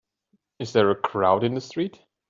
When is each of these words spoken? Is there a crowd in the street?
Is 0.57 0.73
there 0.73 0.89
a 0.89 0.95
crowd 0.95 1.43
in 1.43 1.53
the 1.53 1.61
street? 1.61 2.01